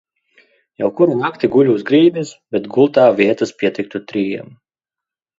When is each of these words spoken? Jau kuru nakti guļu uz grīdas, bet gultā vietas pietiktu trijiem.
Jau 0.83 0.87
kuru 0.99 1.17
nakti 1.17 1.49
guļu 1.55 1.75
uz 1.79 1.83
grīdas, 1.89 2.31
bet 2.55 2.65
gultā 2.77 3.03
vietas 3.19 3.53
pietiktu 3.59 4.01
trijiem. 4.13 4.49